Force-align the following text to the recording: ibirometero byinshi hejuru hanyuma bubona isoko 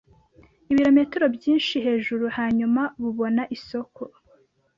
ibirometero 0.71 1.25
byinshi 1.35 1.75
hejuru 1.85 2.25
hanyuma 2.37 2.81
bubona 3.01 3.41
isoko 3.55 4.01